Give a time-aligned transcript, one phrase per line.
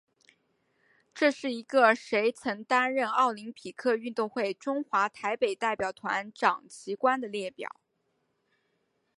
[1.13, 7.79] 这是一个谁曾担任奥林匹克运动会中华台北代表团掌旗官的列表。